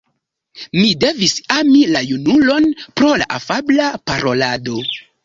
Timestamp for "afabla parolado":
3.37-4.81